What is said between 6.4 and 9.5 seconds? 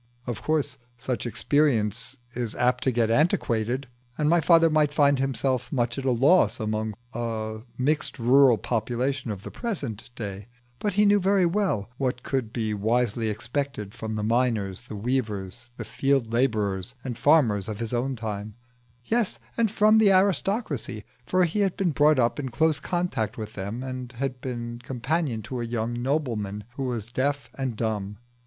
amongst a mixed rural population of